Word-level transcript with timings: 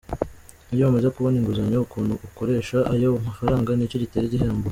Iyo 0.73 0.81
wamaze 0.85 1.07
kubona 1.15 1.35
inguzanyo 1.37 1.79
ukuntu 1.85 2.13
ukoresha 2.27 2.77
ayo 2.93 3.09
mafaranga 3.27 3.69
nicyo 3.73 3.97
gitera 4.03 4.25
igihombo. 4.27 4.67